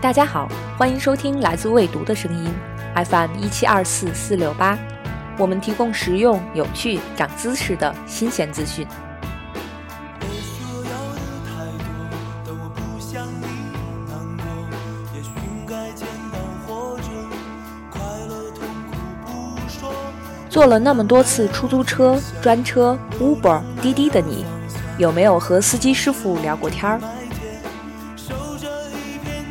[0.00, 0.48] 大家好，
[0.78, 2.50] 欢迎收听来自未读的声音
[3.04, 4.78] ，FM 一七二四四六八。
[5.36, 8.86] 我们提供实用、有趣、长姿势的新鲜资讯。
[20.48, 24.46] 坐了那么多次出租车、专车、Uber、滴滴的你，
[24.96, 26.98] 有没有和司机师傅聊过天儿？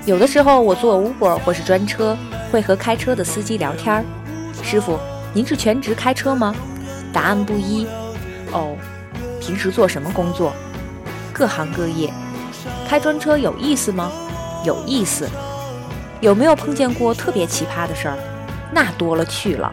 [0.10, 2.18] 有的时候我坐 Uber 或是专车，
[2.52, 4.04] 会和开车的司机聊天儿。
[4.64, 4.98] 师傅，
[5.36, 6.56] 您是全职开车吗？
[7.14, 7.86] 答案不一。
[8.52, 8.76] 哦，
[9.40, 10.52] 平时做什么工作？
[11.32, 12.12] 各行各业。
[12.88, 14.12] 开专车有意思吗？
[14.66, 15.30] 有意思。
[16.22, 18.18] 有没有碰见过特别奇葩的事儿？
[18.74, 19.72] 那多了去了。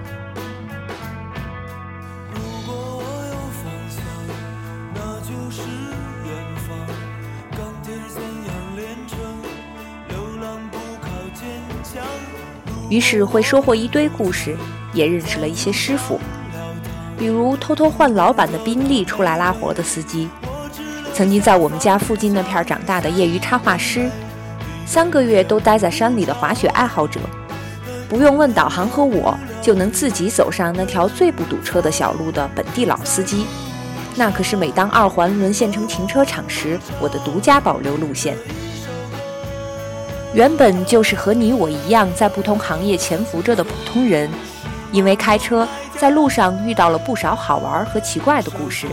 [12.89, 14.57] 于是会收获一堆故事，
[14.93, 16.21] 也认识了一些师傅，
[17.19, 20.29] 比如偷偷换老板的宾利出来拉活的司机，
[21.13, 24.09] 曾经在我们家附近那片长大的业余插画师，
[24.87, 27.19] 三个月都待在山里的滑雪爱好者，
[28.09, 33.47] 不用问导航和我就能自己走上那条最不堵车的小路的本地老司机，
[34.15, 38.37] 那可是每当二环沦陷成停车场时，我的独家保留路线。
[40.37, 44.31] 原本就是和你我一样在不同行业潜伏着的普通人，
[44.93, 48.87] 因为开车在路上遇到了不少好玩和奇怪的故事。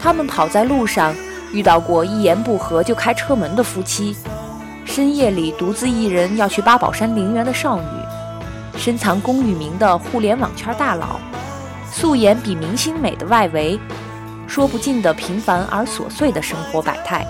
[0.00, 1.14] 他们跑在路上
[1.52, 4.16] 遇到过一言不合就开车门的夫妻，
[4.84, 7.86] 深夜里独自一人要去八宝山陵园的少女，
[8.76, 11.20] 深藏功与名的互联网圈大佬，
[11.88, 13.78] 素颜比明星美的外围，
[14.48, 17.24] 说不尽的平凡而琐碎的生活百态。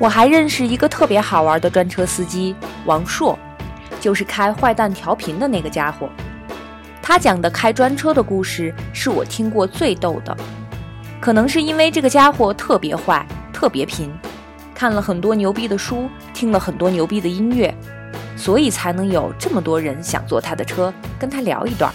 [0.00, 2.56] 我还认识一个特别好玩的专车司机
[2.86, 3.38] 王硕，
[4.00, 6.08] 就是开坏蛋调频的那个家伙。
[7.02, 10.34] 他讲的开专车的故事是我听过最逗的，
[11.20, 14.10] 可能是因为这个家伙特别坏、特别贫，
[14.74, 17.74] 看了很多牛逼的书，听了很多牛逼的音乐，
[18.36, 21.92] 所以才能有这么多人想坐他的车跟他聊一段。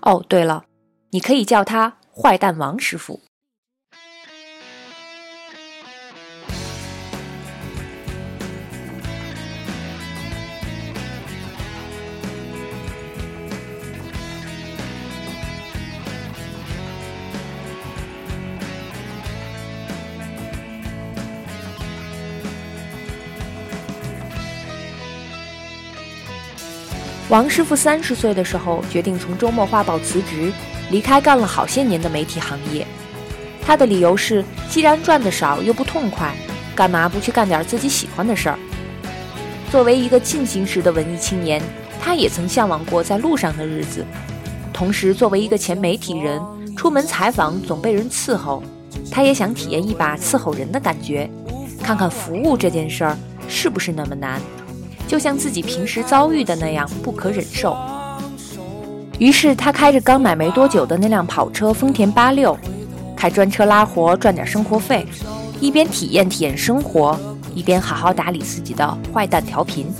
[0.00, 0.64] 哦，对了，
[1.10, 3.20] 你可以叫他坏蛋王师傅。
[27.28, 30.50] 王师傅三十岁的时候决定从周末画报辞职，
[30.90, 32.86] 离开干了好些年的媒体行业。
[33.66, 36.34] 他的理由是，既然赚的少又不痛快，
[36.74, 38.58] 干嘛不去干点自己喜欢的事儿？
[39.70, 41.62] 作为一个进行时的文艺青年，
[42.00, 44.06] 他也曾向往过在路上的日子。
[44.72, 46.40] 同时，作为一个前媒体人，
[46.74, 48.62] 出门采访总被人伺候，
[49.10, 51.28] 他也想体验一把伺候人的感觉，
[51.82, 53.14] 看看服务这件事儿
[53.50, 54.40] 是不是那么难。
[55.08, 57.74] 就像自己平时遭遇的那样不可忍受，
[59.18, 62.56] 于是他开着刚买没多久的那辆跑车丰田八六，
[63.16, 65.06] 开专车拉活赚点生活费，
[65.60, 67.18] 一边体验体验生活，
[67.54, 69.90] 一边好好打理自己的坏蛋调频。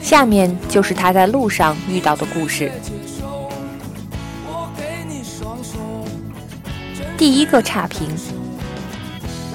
[0.00, 2.70] 下面就是他在路上遇到的故事。
[7.24, 8.06] 第一个差评，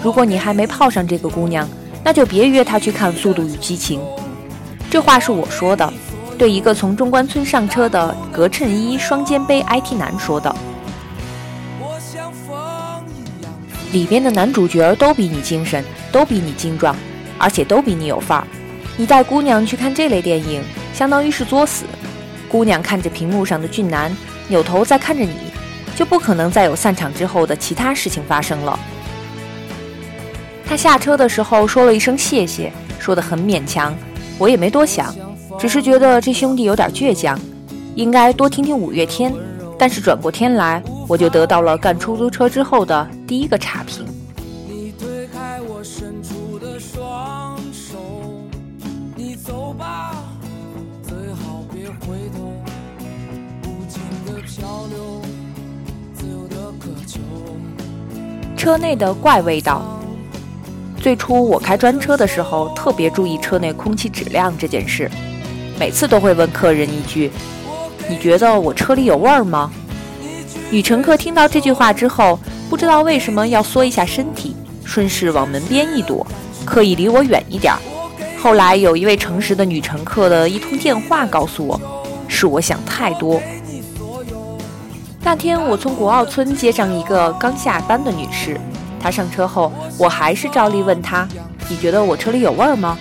[0.01, 1.69] 如果你还没泡上这个姑娘，
[2.03, 3.99] 那就别约她去看《速度与激情》。
[4.89, 5.93] 这话是我说的，
[6.35, 10.55] 对一个从中关村上车的格衬衣双肩背 IT 男说的。
[13.91, 16.95] 里边的男主角都比你精神，都比你精壮，
[17.37, 18.47] 而且都比你有范儿。
[18.97, 21.85] 你带姑娘去看这类电影，相当于是作死。
[22.47, 24.11] 姑娘看着屏幕上的俊男，
[24.47, 25.48] 扭头再看着你。
[25.99, 28.79] 就不可能再有散场之后的其他事情发生了。
[30.65, 33.93] 他下车的时候说了一声谢谢，说的很勉强，
[34.37, 35.13] 我也没多想，
[35.59, 37.37] 只是觉得这兄弟有点倔强，
[37.95, 39.33] 应该多听听五月天。
[39.77, 44.05] 但是转过天来，我就得到了干出租车之后的第一个差评。
[58.59, 59.81] 车内的怪味道。
[60.99, 65.09] 最初我开专车的时候，特别注意车内空气质量这件事，
[65.79, 67.31] 每次都会问客人一句
[68.09, 69.71] ：“你觉得我车里有味儿吗？”
[70.69, 72.37] 女乘客听到这句话之后，
[72.69, 74.53] 不知道为什么要缩一下身体，
[74.83, 76.27] 顺势往门边一躲，
[76.65, 77.73] 刻意离我远一点。
[78.37, 81.79] 后来有一位诚实的女乘客的一通电话告诉我，
[82.27, 83.41] 是我想太多。
[85.21, 88.59] 那天我从国奥村接上一个刚下班的女士，
[88.99, 91.27] 她上车后，我还是照例问她
[91.69, 92.97] ：“你觉得我车里有味儿吗？”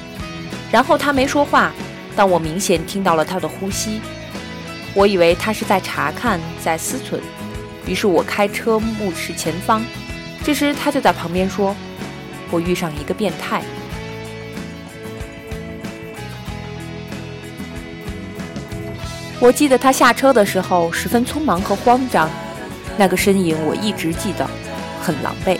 [0.71, 1.73] 然后她没说话，
[2.17, 4.01] 但我明显听到了她的呼吸。
[4.95, 7.21] 我以为她是在查看，在思忖，
[7.87, 9.81] 于是我开车目视前方。
[10.45, 11.75] 这时她就在旁边说
[12.51, 13.63] ：“我遇上一个变态。”
[19.41, 22.29] 我记得他下车的时候十分匆忙和慌张，
[22.97, 24.45] 那个身影我一直记得，
[25.01, 25.57] 很狼狈。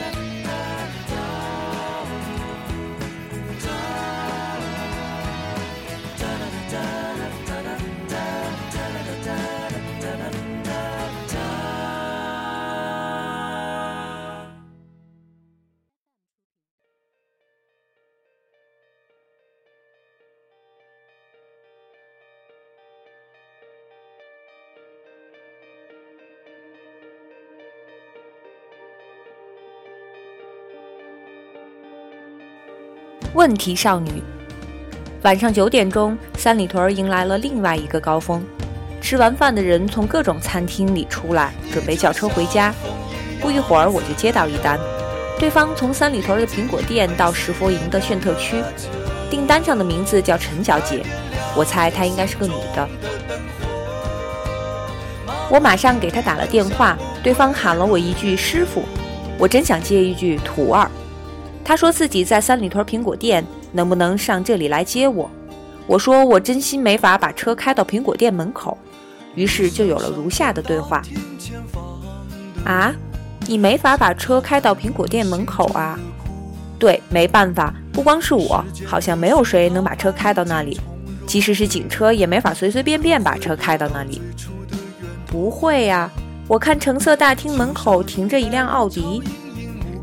[33.35, 34.23] 问题少女。
[35.23, 38.43] 晚上九点钟，三里屯迎来了另外一个高峰。
[39.01, 42.75] 吃完饭的人从各种餐厅里出来，准备叫车回家。
[43.41, 44.79] 不一会儿，我就接到一单，
[45.39, 48.57] 对方从三里屯的苹果店到石佛营的炫特区，
[49.31, 51.05] 订单上的名字叫陈小姐，
[51.55, 52.89] 我猜她应该是个女的。
[55.51, 58.83] 我马上给她打了电话，对方喊了我一句“师傅”，
[59.39, 60.91] 我真想接一句“徒儿”。
[61.69, 65.31] 他说自己在三里屯苹果店，能不能上这里来接我？
[65.87, 68.79] 我说我真心没法把车开到苹果店门口，
[69.35, 71.03] 于是就有了如下的对话：
[72.65, 72.95] 啊，
[73.47, 76.01] 你没法把车开到苹果店门口啊？
[76.79, 80.81] 对，没办法，不光是我，好像没有谁能把车开到那里，
[81.27, 84.23] 即使是警车也没法随随便便把车开到那里。
[85.27, 86.11] 不会呀，
[86.47, 89.23] 我看橙色大厅门口停着一辆奥迪。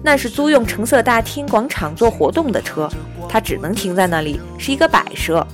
[0.05, 2.87] 那是租用橙色大厅广场做活动的车，
[3.27, 5.45] 它只能停在那里，是一个摆设。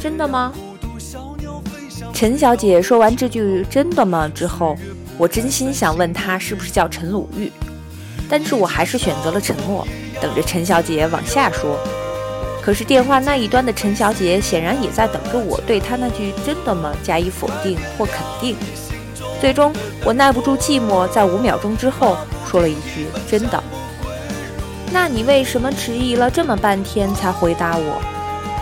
[0.00, 0.52] 真的吗？
[2.14, 4.78] 陈小姐说完这句“真的吗”之后，
[5.18, 7.50] 我真心想问她是不是叫陈鲁豫，
[8.28, 9.84] 但是我还是选择了沉默，
[10.20, 11.76] 等着陈小姐往下说。
[12.62, 18.54] 可是电话那一端的陈小姐显然也在等着我对她那句“真的吗”加以否定或肯定。
[19.40, 19.72] 最终，
[20.04, 22.16] 我耐不住寂寞，在五秒钟之后
[22.52, 23.64] 说了一句：“真的。”
[24.92, 27.98] 那你为什么迟疑了这么半天才回答我？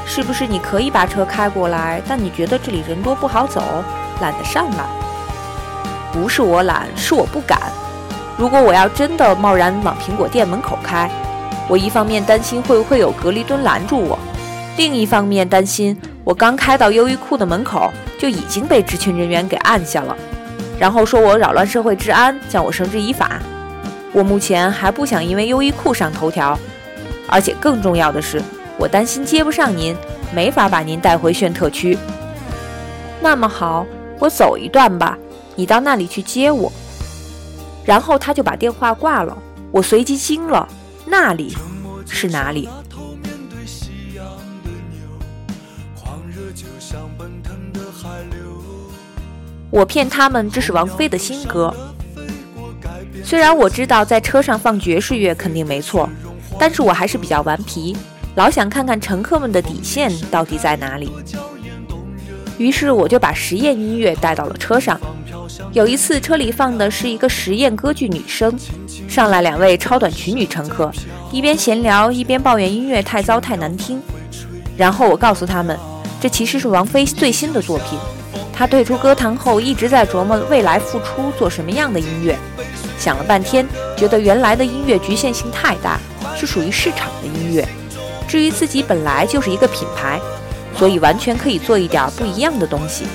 [0.06, 3.60] 是不是你可以把车开过来，但你觉得这里人多不好走，
[4.20, 4.84] 懒得上来？
[6.12, 7.58] 不是我懒，是我不敢。
[8.38, 11.10] 如果我要真的贸然往苹果店门口开，
[11.68, 14.16] 我一方面担心会不会有隔离墩拦住我，
[14.76, 20.16] 另一方面担心我刚开到优衣库的门口就已经被执勤人员给按下了。
[20.78, 23.40] 然后说我扰乱社会治安，将我绳之以法。
[24.12, 26.58] 我目前还不想因为优衣库上头条，
[27.28, 28.42] 而且更重要的是，
[28.76, 29.96] 我担心接不上您，
[30.34, 31.96] 没法把您带回炫特区。
[33.20, 33.86] 那么好，
[34.18, 35.16] 我走一段吧，
[35.54, 36.72] 你到那里去接我。
[37.84, 39.36] 然后他就把电话挂了。
[39.70, 40.68] 我随即惊了，
[41.06, 41.56] 那里
[42.08, 42.68] 是哪里？
[49.70, 51.72] 我骗他们这是王菲的新歌，
[53.30, 56.10] 虽然我知道在车上放爵士乐肯定没错，
[56.58, 57.96] 但是我还是比较顽皮，
[58.34, 61.12] 老想看看乘客们的底线到底在哪里。
[62.58, 65.00] 于是我就把实验音乐带到了车上。
[65.72, 68.52] 有一次车里放的是一个实验歌剧女声，
[69.08, 70.90] 上来两位超短裙女乘客，
[71.30, 74.02] 一边闲聊一边抱怨音乐太糟太难听。
[74.76, 75.78] 然后我告诉他们，
[76.20, 77.96] 这其实是王菲最新的作品。
[78.52, 82.36] 她退出歌坛后，一直在琢磨未来复出做什么样的音乐。
[83.00, 83.66] 想了半天，
[83.96, 85.98] 觉得原来的音乐局限性太大，
[86.36, 87.66] 是属于市场的音乐。
[88.28, 90.20] 至于自己本来就是一个品牌，
[90.76, 93.06] 所以完全可以做一点不一样的东西。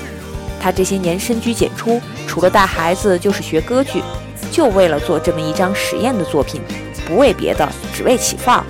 [0.60, 4.02] 他这些年深居简出，除了带孩子就是学歌剧，
[4.50, 6.60] 就为了做这么一张实验的作品，
[7.06, 8.64] 不为别的，只为起范儿，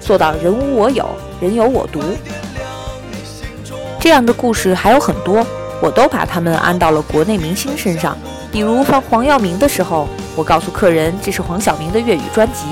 [0.00, 1.08] 做到人无我有，
[1.40, 2.02] 人有我独。
[4.00, 5.46] 这样的故事还有很多。
[5.80, 8.16] 我都把他们安到了国内明星身上，
[8.50, 12.64] 比如放黄耀明的时候，我告诉客人这是黄晓明的粤语专辑。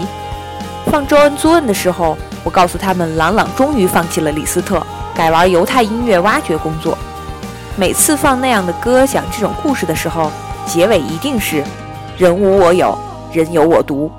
[0.87, 4.85] 放周恩·租恩的时候，我告诉他们朗朗终于放弃了李斯特，
[5.15, 6.97] 改玩犹太音乐挖掘工作。
[7.77, 10.31] 每次放那样的歌，讲这种故事的时候，
[10.67, 11.63] 结尾一定是
[12.17, 12.97] “人无我有，
[13.33, 14.11] 人有我独”。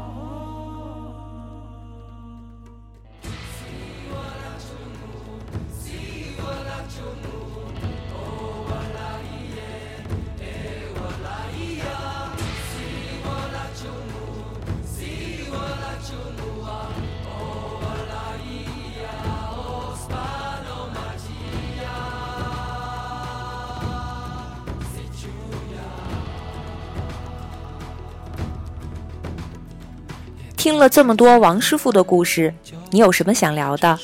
[30.76, 32.54] 听了这么多王师傅的故事，
[32.92, 33.98] 你有什么想聊的？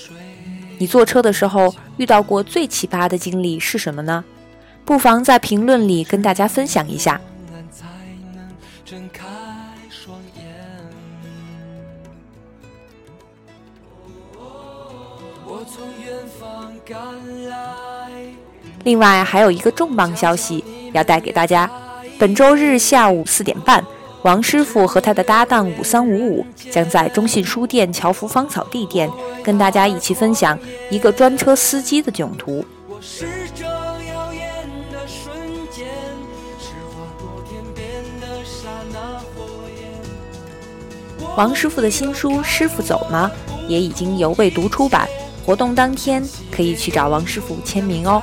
[0.77, 4.23] 你坐车的时候遇到过最奇葩的经历是什么呢？
[4.85, 7.19] 不妨在评论里跟大家分享一下。
[18.85, 20.63] 另外还有一个重磅消息
[20.93, 21.69] 要带给大家：
[22.17, 23.83] 本周日下午四点半。
[24.23, 29.09] 王师傅和他的搭档五三五五将在中信书店侨福芳草地店
[29.43, 30.57] 跟大家一起分享
[30.91, 32.63] 一个专车司机的囧途。
[41.35, 43.31] 王师傅的新书《师傅走吗》
[43.67, 45.07] 也已经由未读出版，
[45.43, 48.21] 活动当天可以去找王师傅签名哦。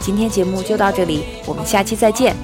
[0.00, 2.34] 今天节目就到这里，我们下期再见。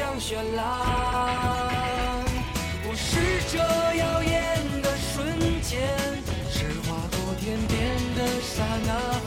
[0.00, 0.64] 像绚烂，
[2.88, 3.20] 我是
[3.52, 4.32] 这耀眼
[4.80, 5.78] 的瞬间，
[6.48, 7.76] 是划过天边
[8.16, 9.19] 的刹那。